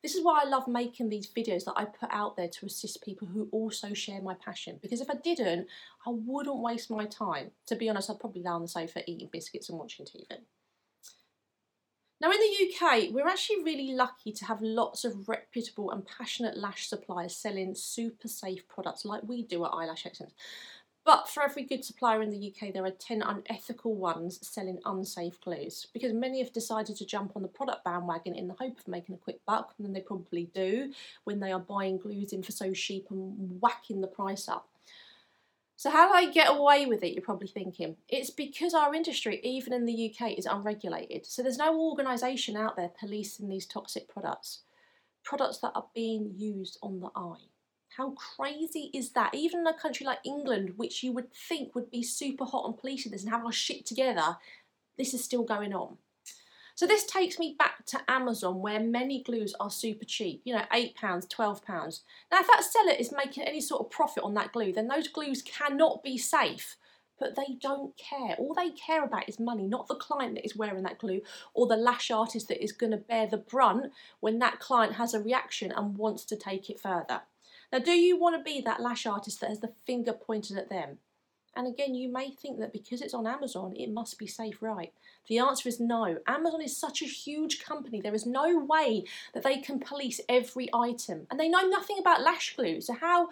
This 0.02 0.16
is 0.16 0.24
why 0.24 0.42
I 0.44 0.48
love 0.48 0.68
making 0.68 1.10
these 1.10 1.28
videos 1.28 1.66
that 1.66 1.74
I 1.76 1.86
put 1.86 2.10
out 2.12 2.38
there 2.38 2.48
to 2.48 2.66
assist 2.66 3.04
people 3.04 3.28
who 3.28 3.50
also 3.52 3.94
share 3.94 4.22
my 4.22 4.34
passion. 4.34 4.80
Because 4.82 5.02
if 5.02 5.10
I 5.10 5.16
didn't, 5.16 5.68
I 6.08 6.12
wouldn't 6.12 6.60
waste 6.60 6.90
my 6.90 7.06
time. 7.06 7.52
To 7.68 7.76
be 7.76 7.90
honest, 7.90 8.10
I'd 8.10 8.20
probably 8.20 8.44
lay 8.44 8.50
on 8.50 8.62
the 8.62 8.68
sofa 8.68 9.02
eating 9.10 9.30
biscuits 9.32 9.70
and 9.70 9.78
watching 9.78 10.06
TV. 10.06 10.24
Now 12.22 12.32
in 12.32 12.40
the 12.40 12.74
UK, 12.74 13.12
we're 13.12 13.28
actually 13.28 13.64
really 13.64 13.94
lucky 13.94 14.34
to 14.34 14.46
have 14.46 14.62
lots 14.62 15.06
of 15.06 15.30
reputable 15.30 15.92
and 15.92 16.06
passionate 16.06 16.58
lash 16.58 16.88
suppliers 16.88 17.36
selling 17.36 17.76
super 17.76 18.28
safe 18.28 18.68
products 18.68 19.06
like 19.06 19.24
we 19.26 19.44
do 19.44 19.64
at 19.66 19.72
Eyelash 19.74 20.06
Excellence. 20.06 20.34
But 21.10 21.28
for 21.28 21.42
every 21.42 21.64
good 21.64 21.84
supplier 21.84 22.22
in 22.22 22.30
the 22.30 22.54
UK, 22.54 22.72
there 22.72 22.86
are 22.86 22.92
10 22.92 23.24
unethical 23.24 23.96
ones 23.96 24.38
selling 24.48 24.78
unsafe 24.86 25.42
glues 25.42 25.88
because 25.92 26.14
many 26.14 26.38
have 26.38 26.54
decided 26.54 26.98
to 26.98 27.06
jump 27.08 27.32
on 27.36 27.42
the 27.42 27.48
product 27.48 27.84
bandwagon 27.84 28.36
in 28.36 28.48
the 28.48 28.54
hope 28.54 28.78
of 28.78 28.88
making 28.88 29.16
a 29.16 29.18
quick 29.18 29.44
buck, 29.44 29.74
and 29.80 29.96
they 29.96 30.02
probably 30.02 30.52
do 30.54 30.94
when 31.24 31.40
they 31.40 31.52
are 31.52 31.60
buying 31.60 31.98
glues 31.98 32.32
in 32.32 32.44
for 32.44 32.52
so 32.52 32.74
cheap 32.74 33.08
and 33.10 33.60
whacking 33.60 34.02
the 34.02 34.08
price 34.08 34.48
up. 34.48 34.70
So 35.78 35.90
how 35.90 36.10
do 36.10 36.14
I 36.14 36.32
get 36.32 36.52
away 36.52 36.86
with 36.86 37.02
it, 37.02 37.14
you're 37.14 37.24
probably 37.24 37.48
thinking? 37.48 37.96
It's 38.08 38.30
because 38.30 38.76
our 38.76 38.94
industry, 38.94 39.40
even 39.44 39.74
in 39.74 39.88
the 39.88 40.14
UK, 40.14 40.38
is 40.38 40.46
unregulated. 40.46 41.26
So 41.26 41.42
there's 41.42 41.58
no 41.58 41.76
organisation 41.76 42.56
out 42.56 42.76
there 42.76 42.92
policing 43.00 43.50
these 43.50 43.66
toxic 43.66 44.08
products. 44.08 44.60
Products 45.24 45.58
that 45.58 45.72
are 45.74 45.88
being 45.96 46.34
used 46.38 46.78
on 46.84 47.00
the 47.00 47.10
eye. 47.16 47.48
How 47.98 48.12
crazy 48.12 48.92
is 48.94 49.12
that? 49.12 49.34
Even 49.34 49.62
in 49.62 49.68
a 49.68 49.74
country 49.74 50.06
like 50.06 50.20
England, 50.24 50.74
which 50.78 51.04
you 51.04 51.12
would 51.12 51.34
think 51.34 51.76
would 51.76 51.92
be 51.92 52.04
super 52.04 52.46
hot 52.46 52.66
on 52.66 52.74
policing 52.74 53.12
this 53.12 53.24
and 53.24 53.32
have 53.32 53.46
our 53.46 53.52
shit 53.52 53.86
together, 53.86 54.38
this 54.98 55.14
is 55.14 55.24
still 55.24 55.44
going 55.44 55.74
on. 55.74 55.98
So 56.76 56.88
this 56.88 57.06
takes 57.06 57.38
me 57.38 57.58
back 57.60 57.86
to 57.88 58.00
Amazon 58.08 58.62
where 58.62 58.80
many 58.80 59.22
glues 59.22 59.54
are 59.60 59.70
super 59.70 60.06
cheap, 60.06 60.42
you 60.46 60.54
know, 60.54 60.64
£8, 60.72 60.96
£12. 60.96 62.02
Now 62.32 62.40
if 62.40 62.48
that 62.48 62.64
seller 62.64 62.94
is 62.98 63.12
making 63.12 63.44
any 63.44 63.60
sort 63.60 63.82
of 63.82 63.92
profit 63.92 64.24
on 64.24 64.34
that 64.36 64.54
glue, 64.54 64.72
then 64.72 64.88
those 64.88 65.10
glues 65.10 65.42
cannot 65.42 66.04
be 66.04 66.18
safe. 66.18 66.78
But 67.20 67.36
they 67.36 67.58
don't 67.62 67.98
care. 67.98 68.36
All 68.38 68.54
they 68.54 68.70
care 68.70 69.04
about 69.04 69.28
is 69.28 69.40
money, 69.40 69.68
not 69.68 69.90
the 69.90 69.96
client 69.96 70.36
that 70.36 70.46
is 70.46 70.56
wearing 70.56 70.84
that 70.84 71.00
glue 71.00 71.20
or 71.54 71.68
the 71.68 71.76
lash 71.76 72.12
artist 72.12 72.48
that 72.48 72.64
is 72.64 72.72
going 72.72 72.92
to 72.92 72.98
bear 72.98 73.28
the 73.28 73.36
brunt 73.36 73.92
when 74.22 74.40
that 74.40 74.60
client 74.60 74.94
has 74.94 75.14
a 75.14 75.22
reaction 75.22 75.74
and 75.74 75.98
wants 75.98 76.24
to 76.24 76.38
take 76.38 76.70
it 76.70 76.80
further. 76.80 77.24
Now, 77.72 77.80
do 77.80 77.92
you 77.92 78.18
want 78.18 78.36
to 78.38 78.44
be 78.44 78.62
that 78.62 78.82
lash 78.82 79.06
artist 79.06 79.42
that 79.42 79.50
has 79.50 79.60
the 79.60 79.74
finger 79.86 80.14
pointed 80.14 80.58
at 80.58 80.70
them? 80.70 80.98
And 81.56 81.68
again, 81.68 81.96
you 81.96 82.12
may 82.12 82.32
think 82.32 82.60
that 82.60 82.72
because 82.72 83.02
it's 83.02 83.14
on 83.14 83.28
Amazon, 83.28 83.74
it 83.76 83.92
must 83.92 84.18
be 84.18 84.28
safe, 84.28 84.62
right? 84.62 84.94
The 85.28 85.40
answer 85.40 85.68
is 85.68 85.80
no. 85.80 86.20
Amazon 86.28 86.62
is 86.62 86.78
such 86.78 87.02
a 87.02 87.06
huge 87.06 87.64
company, 87.64 88.00
there 88.02 88.16
is 88.16 88.26
no 88.26 88.60
way 88.60 89.04
that 89.34 89.44
they 89.44 89.58
can 89.58 89.80
police 89.80 90.22
every 90.30 90.70
item. 90.74 91.28
And 91.30 91.40
they 91.40 91.50
know 91.50 91.68
nothing 91.68 91.98
about 92.00 92.22
lash 92.22 92.56
glue, 92.56 92.82
so 92.82 92.94
how 92.94 93.30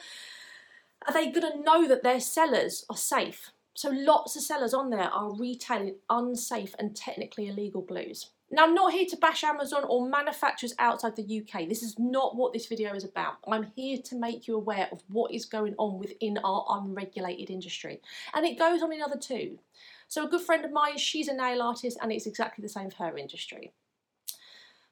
are 1.07 1.13
they 1.13 1.31
going 1.31 1.51
to 1.51 1.61
know 1.61 1.87
that 1.87 2.03
their 2.03 2.19
sellers 2.19 2.85
are 2.89 2.97
safe? 2.97 3.51
So 3.75 3.89
lots 3.91 4.35
of 4.35 4.41
sellers 4.41 4.73
on 4.73 4.89
there 4.89 5.09
are 5.09 5.35
retailing 5.35 5.95
unsafe 6.09 6.73
and 6.79 6.95
technically 6.95 7.47
illegal 7.47 7.81
glues. 7.81 8.31
Now, 8.49 8.63
I'm 8.63 8.73
not 8.73 8.93
here 8.93 9.05
to 9.07 9.17
bash 9.17 9.43
Amazon 9.43 9.83
or 9.87 10.07
manufacturers 10.07 10.73
outside 10.79 11.15
the 11.15 11.41
UK. 11.41 11.67
This 11.67 11.83
is 11.83 11.99
not 11.99 12.37
what 12.37 12.53
this 12.53 12.67
video 12.67 12.93
is 12.93 13.03
about. 13.03 13.35
I'm 13.45 13.71
here 13.75 13.97
to 13.97 14.15
make 14.15 14.47
you 14.47 14.55
aware 14.55 14.87
of 14.91 15.03
what 15.09 15.33
is 15.33 15.45
going 15.45 15.75
on 15.77 15.99
within 15.99 16.37
our 16.37 16.65
unregulated 16.69 17.49
industry. 17.49 18.01
And 18.33 18.45
it 18.45 18.57
goes 18.57 18.81
on 18.81 18.93
in 18.93 19.01
other 19.01 19.17
too. 19.17 19.59
So 20.07 20.25
a 20.25 20.29
good 20.29 20.41
friend 20.41 20.63
of 20.63 20.71
mine, 20.71 20.97
she's 20.97 21.27
a 21.27 21.33
nail 21.33 21.61
artist 21.61 21.97
and 22.01 22.11
it's 22.11 22.25
exactly 22.25 22.61
the 22.61 22.69
same 22.69 22.89
for 22.89 23.03
her 23.03 23.17
industry. 23.17 23.73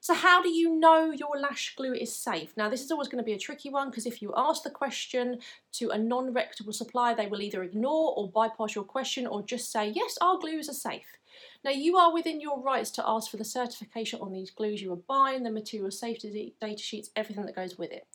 So 0.06 0.14
how 0.14 0.44
do 0.44 0.50
you 0.50 0.76
know 0.76 1.10
your 1.10 1.40
lash 1.40 1.74
glue 1.76 1.96
is 1.96 2.16
safe? 2.16 2.56
Now 2.56 2.70
this 2.70 2.84
is 2.84 2.92
always 2.92 3.08
going 3.08 3.24
to 3.24 3.26
be 3.26 3.34
a 3.34 3.40
tricky 3.40 3.72
one 3.72 3.90
because 3.90 4.06
if 4.06 4.22
you 4.22 4.32
ask 4.38 4.62
the 4.62 4.70
question 4.70 5.40
to 5.72 5.90
a 5.90 5.98
non-reputable 5.98 6.74
supplier, 6.74 7.16
they 7.16 7.26
will 7.26 7.42
either 7.42 7.64
ignore 7.64 8.14
or 8.16 8.30
bypass 8.30 8.76
your 8.76 8.84
question 8.84 9.26
or 9.26 9.42
just 9.42 9.72
say, 9.72 9.88
yes, 9.88 10.16
our 10.22 10.38
glues 10.38 10.70
are 10.70 10.74
safe. 10.74 11.18
Now 11.64 11.72
you 11.72 11.98
are 11.98 12.14
within 12.14 12.40
your 12.40 12.62
rights 12.62 12.92
to 12.92 13.04
ask 13.04 13.32
for 13.32 13.38
the 13.38 13.44
certification 13.44 14.22
on 14.22 14.32
these 14.32 14.52
glues 14.52 14.80
you 14.80 14.94
are 14.94 15.08
buying, 15.08 15.42
the 15.42 15.50
material 15.50 15.90
safety 15.90 16.54
data 16.62 16.84
sheets, 16.84 17.10
everything 17.16 17.48
that 17.48 17.56
goes 17.56 17.80
with 17.80 17.92
it. 17.92 18.06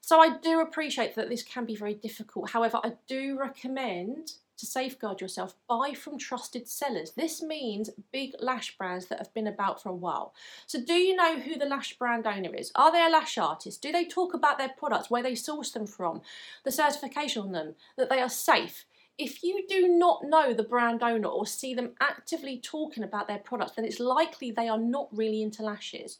So 0.00 0.20
I 0.20 0.38
do 0.38 0.60
appreciate 0.60 1.14
that 1.16 1.28
this 1.28 1.42
can 1.42 1.66
be 1.66 1.76
very 1.76 1.92
difficult. 1.92 2.48
However, 2.48 2.80
I 2.82 2.92
do 3.06 3.38
recommend 3.38 4.32
to 4.58 4.66
safeguard 4.66 5.20
yourself, 5.20 5.54
buy 5.68 5.94
from 5.94 6.18
trusted 6.18 6.68
sellers. 6.68 7.12
This 7.12 7.42
means 7.42 7.90
big 8.12 8.34
lash 8.40 8.76
brands 8.76 9.06
that 9.06 9.18
have 9.18 9.32
been 9.32 9.46
about 9.46 9.82
for 9.82 9.88
a 9.88 9.94
while. 9.94 10.34
So 10.66 10.80
do 10.80 10.94
you 10.94 11.16
know 11.16 11.38
who 11.38 11.56
the 11.56 11.66
lash 11.66 11.96
brand 11.96 12.26
owner 12.26 12.54
is? 12.54 12.70
Are 12.74 12.92
they 12.92 13.04
a 13.04 13.08
lash 13.08 13.38
artist? 13.38 13.80
Do 13.80 13.92
they 13.92 14.04
talk 14.04 14.34
about 14.34 14.58
their 14.58 14.68
products, 14.68 15.10
where 15.10 15.22
they 15.22 15.34
source 15.34 15.70
them 15.70 15.86
from, 15.86 16.20
the 16.64 16.72
certification 16.72 17.42
on 17.42 17.52
them, 17.52 17.74
that 17.96 18.10
they 18.10 18.20
are 18.20 18.28
safe? 18.28 18.84
If 19.16 19.42
you 19.42 19.64
do 19.68 19.88
not 19.88 20.22
know 20.24 20.54
the 20.54 20.62
brand 20.62 21.02
owner 21.02 21.26
or 21.26 21.44
see 21.44 21.74
them 21.74 21.94
actively 22.00 22.56
talking 22.56 23.02
about 23.02 23.26
their 23.26 23.38
products, 23.38 23.72
then 23.72 23.84
it's 23.84 23.98
likely 23.98 24.52
they 24.52 24.68
are 24.68 24.78
not 24.78 25.08
really 25.10 25.42
into 25.42 25.62
lashes. 25.62 26.18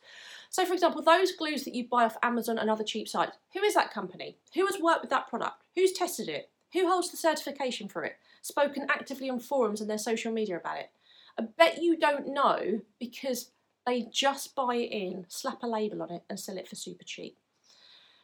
So 0.51 0.65
for 0.65 0.75
example, 0.75 1.03
those 1.03 1.31
glues 1.31 1.65
that 1.65 1.77
you 1.77 1.87
buy 1.87 2.05
off 2.05 2.17
Amazon 2.25 2.59
and 2.59 2.69
other 2.69 2.83
cheap 2.83 3.07
sites, 3.07 3.37
who 3.55 3.63
is 3.63 3.75
that 3.75 3.93
company? 3.93 4.37
Who 4.55 4.67
has 4.67 4.81
worked 4.81 5.03
with 5.03 5.11
that 5.11 5.29
product? 5.29 5.63
Who's 5.77 5.93
tested 5.93 6.29
it? 6.29 6.51
Who 6.73 6.89
holds 6.89 7.11
the 7.11 7.17
certification 7.17 7.89
for 7.89 8.05
it? 8.05 8.17
Spoken 8.49 8.87
actively 8.89 9.29
on 9.29 9.41
forums 9.41 9.83
and 9.83 9.91
their 9.91 9.99
social 9.99 10.33
media 10.33 10.57
about 10.57 10.79
it? 10.79 10.91
I 11.39 11.43
bet 11.59 11.83
you 11.83 11.99
don't 11.99 12.33
know 12.33 12.81
because 12.99 13.51
they 13.87 14.09
just 14.11 14.55
buy 14.55 14.77
it 14.77 14.91
in, 14.91 15.27
slap 15.29 15.63
a 15.63 15.67
label 15.67 16.03
on 16.03 16.11
it 16.11 16.23
and 16.31 16.41
sell 16.41 16.57
it 16.57 16.67
for 16.67 16.75
super 16.75 17.05
cheap. 17.05 17.37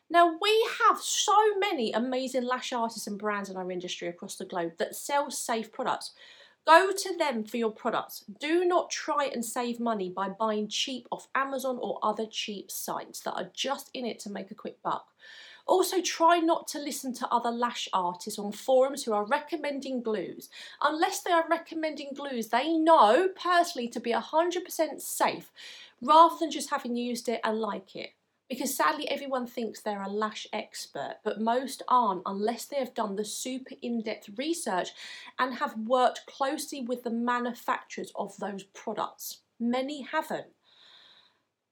Now, 0.09 0.39
we 0.41 0.67
have 0.87 0.99
so 0.99 1.59
many 1.59 1.93
amazing 1.93 2.45
lash 2.45 2.73
artists 2.73 3.07
and 3.07 3.19
brands 3.19 3.51
in 3.51 3.59
our 3.59 3.71
industry 3.71 4.09
across 4.09 4.37
the 4.37 4.47
globe 4.47 4.73
that 4.79 4.97
sell 4.97 5.31
safe 5.31 5.71
products. 5.73 6.13
Go 6.67 6.91
to 6.97 7.19
them 7.19 7.45
for 7.45 7.59
your 7.59 7.71
products. 7.71 8.25
Do 8.41 8.65
not 8.65 8.91
try 8.91 9.27
and 9.27 9.45
save 9.45 9.79
money 9.79 10.09
by 10.09 10.31
buying 10.31 10.69
cheap 10.69 11.07
off 11.13 11.29
Amazon 11.35 11.79
or 11.83 11.99
other 12.03 12.25
cheap 12.25 12.71
sites 12.71 13.21
that 13.21 13.35
are 13.35 13.51
just 13.53 13.91
in 13.93 14.07
it 14.07 14.19
to 14.21 14.31
make 14.31 14.51
a 14.51 14.55
quick 14.55 14.83
buck. 14.83 15.09
Also, 15.67 16.01
try 16.03 16.39
not 16.39 16.69
to 16.69 16.79
listen 16.79 17.15
to 17.15 17.29
other 17.29 17.51
lash 17.51 17.89
artists 17.93 18.39
on 18.39 18.53
forums 18.53 19.05
who 19.05 19.13
are 19.13 19.25
recommending 19.25 20.03
glues. 20.03 20.51
Unless 20.83 21.23
they 21.23 21.33
are 21.33 21.49
recommending 21.49 22.11
glues 22.15 22.49
they 22.49 22.77
know 22.77 23.29
personally 23.35 23.89
to 23.89 24.01
be 24.01 24.13
100% 24.13 25.01
safe, 25.01 25.51
rather 26.03 26.37
than 26.39 26.51
just 26.51 26.71
having 26.71 26.97
used 26.97 27.29
it 27.29 27.41
and 27.43 27.61
like 27.61 27.97
it 27.97 28.11
because 28.49 28.77
sadly 28.77 29.09
everyone 29.11 29.47
thinks 29.47 29.81
they're 29.81 30.03
a 30.03 30.09
lash 30.09 30.47
expert, 30.53 31.17
but 31.25 31.41
most 31.41 31.83
aren't 31.89 32.23
unless 32.27 32.67
they 32.67 32.77
have 32.77 32.95
done 32.95 33.17
the 33.17 33.25
super 33.25 33.75
in-depth 33.83 34.31
research 34.37 34.91
and 35.39 35.55
have 35.55 35.77
worked 35.77 36.27
closely 36.27 36.83
with 36.83 37.03
the 37.03 37.11
manufacturers 37.11 38.13
of 38.17 38.37
those 38.39 38.63
products. 38.63 39.39
Many 39.59 40.03
haven't. 40.03 40.49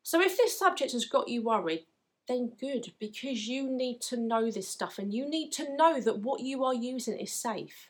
So 0.03 0.21
if 0.21 0.37
this 0.37 0.59
subject 0.59 0.93
has 0.93 1.05
got 1.05 1.29
you 1.29 1.43
worried, 1.43 1.87
then 2.29 2.53
good, 2.61 2.93
because 2.99 3.49
you 3.49 3.69
need 3.69 4.01
to 4.03 4.17
know 4.17 4.51
this 4.51 4.69
stuff 4.69 4.99
and 4.99 5.13
you 5.13 5.29
need 5.29 5.51
to 5.53 5.77
know 5.77 6.01
that 6.01 6.21
what 6.21 6.41
you 6.41 6.65
are 6.65 6.75
using 6.75 7.19
is 7.19 7.33
safe. 7.33 7.89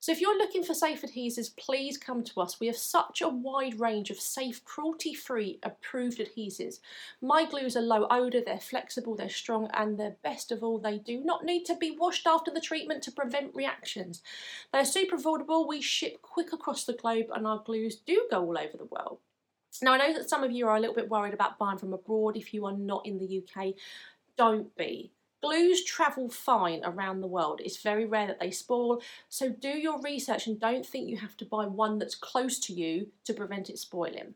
So 0.00 0.10
if 0.10 0.20
you're 0.20 0.36
looking 0.36 0.64
for 0.64 0.74
safe 0.74 1.02
adhesives, 1.02 1.56
please 1.56 1.96
come 1.96 2.24
to 2.24 2.40
us. 2.40 2.58
We 2.58 2.66
have 2.66 2.76
such 2.76 3.22
a 3.22 3.28
wide 3.28 3.78
range 3.78 4.10
of 4.10 4.18
safe, 4.18 4.64
cruelty-free, 4.64 5.60
approved 5.62 6.18
adhesives. 6.18 6.80
My 7.20 7.44
glues 7.44 7.76
are 7.76 7.82
low 7.82 8.08
odour, 8.10 8.42
they're 8.44 8.58
flexible, 8.58 9.14
they're 9.14 9.28
strong, 9.28 9.70
and 9.74 9.96
the 9.96 10.16
best 10.24 10.50
of 10.50 10.64
all, 10.64 10.78
they 10.78 10.98
do 10.98 11.20
not 11.20 11.44
need 11.44 11.64
to 11.66 11.76
be 11.76 11.96
washed 11.96 12.26
after 12.26 12.50
the 12.50 12.60
treatment 12.60 13.04
to 13.04 13.12
prevent 13.12 13.54
reactions. 13.54 14.22
They're 14.72 14.84
super 14.84 15.16
affordable, 15.16 15.68
we 15.68 15.80
ship 15.80 16.20
quick 16.20 16.52
across 16.52 16.84
the 16.84 16.94
globe, 16.94 17.26
and 17.32 17.46
our 17.46 17.62
glues 17.64 17.94
do 17.94 18.26
go 18.28 18.42
all 18.42 18.58
over 18.58 18.76
the 18.76 18.86
world. 18.86 19.20
Now, 19.80 19.92
I 19.92 19.98
know 19.98 20.12
that 20.14 20.28
some 20.28 20.44
of 20.44 20.52
you 20.52 20.66
are 20.68 20.76
a 20.76 20.80
little 20.80 20.94
bit 20.94 21.08
worried 21.08 21.34
about 21.34 21.58
buying 21.58 21.78
from 21.78 21.92
abroad 21.92 22.36
if 22.36 22.52
you 22.52 22.66
are 22.66 22.76
not 22.76 23.06
in 23.06 23.18
the 23.18 23.42
UK. 23.42 23.74
Don't 24.36 24.74
be. 24.76 25.12
Glues 25.42 25.84
travel 25.84 26.28
fine 26.28 26.82
around 26.84 27.20
the 27.20 27.26
world. 27.26 27.60
It's 27.64 27.82
very 27.82 28.04
rare 28.04 28.28
that 28.28 28.38
they 28.38 28.50
spoil. 28.50 29.02
So 29.28 29.48
do 29.48 29.68
your 29.68 30.00
research 30.00 30.46
and 30.46 30.60
don't 30.60 30.86
think 30.86 31.08
you 31.08 31.16
have 31.16 31.36
to 31.38 31.44
buy 31.44 31.66
one 31.66 31.98
that's 31.98 32.14
close 32.14 32.60
to 32.60 32.72
you 32.72 33.08
to 33.24 33.34
prevent 33.34 33.68
it 33.68 33.78
spoiling. 33.78 34.34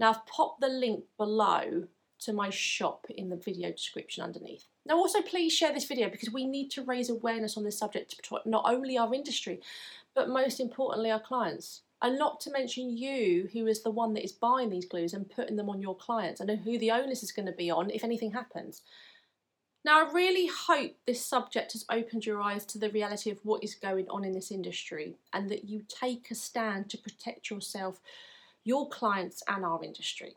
Now 0.00 0.10
I've 0.10 0.26
popped 0.26 0.60
the 0.60 0.68
link 0.68 1.04
below 1.16 1.84
to 2.20 2.32
my 2.32 2.50
shop 2.50 3.06
in 3.08 3.28
the 3.28 3.36
video 3.36 3.70
description 3.70 4.24
underneath. 4.24 4.64
Now 4.84 4.96
also 4.96 5.22
please 5.22 5.52
share 5.52 5.72
this 5.72 5.86
video 5.86 6.10
because 6.10 6.32
we 6.32 6.46
need 6.46 6.70
to 6.72 6.82
raise 6.82 7.10
awareness 7.10 7.56
on 7.56 7.64
this 7.64 7.78
subject 7.78 8.22
to 8.24 8.38
not 8.44 8.64
only 8.66 8.98
our 8.98 9.14
industry 9.14 9.60
but 10.14 10.28
most 10.28 10.58
importantly 10.58 11.10
our 11.10 11.20
clients. 11.20 11.82
And 12.02 12.18
not 12.18 12.40
to 12.40 12.50
mention 12.50 12.96
you, 12.96 13.48
who 13.52 13.66
is 13.66 13.82
the 13.82 13.90
one 13.90 14.14
that 14.14 14.24
is 14.24 14.32
buying 14.32 14.70
these 14.70 14.86
glues 14.86 15.12
and 15.12 15.28
putting 15.28 15.56
them 15.56 15.68
on 15.68 15.82
your 15.82 15.96
clients 15.96 16.40
and 16.40 16.50
who 16.50 16.78
the 16.78 16.90
onus 16.90 17.22
is 17.22 17.32
going 17.32 17.46
to 17.46 17.52
be 17.52 17.70
on 17.70 17.90
if 17.90 18.04
anything 18.04 18.32
happens. 18.32 18.82
Now, 19.84 20.06
I 20.06 20.12
really 20.12 20.46
hope 20.46 20.92
this 21.06 21.24
subject 21.24 21.72
has 21.72 21.86
opened 21.90 22.26
your 22.26 22.40
eyes 22.40 22.66
to 22.66 22.78
the 22.78 22.90
reality 22.90 23.30
of 23.30 23.38
what 23.44 23.64
is 23.64 23.74
going 23.74 24.06
on 24.10 24.24
in 24.24 24.32
this 24.32 24.50
industry 24.50 25.16
and 25.32 25.50
that 25.50 25.64
you 25.64 25.82
take 25.88 26.30
a 26.30 26.34
stand 26.34 26.90
to 26.90 26.98
protect 26.98 27.50
yourself, 27.50 28.00
your 28.64 28.88
clients, 28.88 29.42
and 29.48 29.64
our 29.64 29.82
industry. 29.82 30.36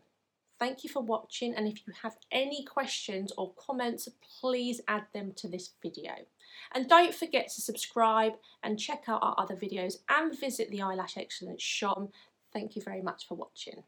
Thank 0.59 0.85
you 0.85 0.89
for 0.89 1.01
watching, 1.01 1.53
and 1.53 1.67
if 1.67 1.85
you 1.85 1.93
have 2.03 2.15
any 2.31 2.63
questions 2.63 3.33
or 3.37 3.51
comments, 3.57 4.07
please 4.39 4.79
add 4.87 5.03
them 5.13 5.33
to 5.35 5.49
this 5.49 5.71
video. 5.81 6.13
And 6.73 6.89
don't 6.89 7.13
forget 7.13 7.49
to 7.49 7.61
subscribe 7.61 8.33
and 8.63 8.79
check 8.79 9.03
out 9.07 9.23
our 9.23 9.35
other 9.37 9.55
videos 9.55 9.97
and 10.09 10.37
visit 10.37 10.69
the 10.69 10.81
Eyelash 10.81 11.17
Excellence 11.17 11.63
shop. 11.63 12.11
Thank 12.51 12.75
you 12.75 12.81
very 12.81 13.01
much 13.01 13.27
for 13.27 13.35
watching. 13.35 13.83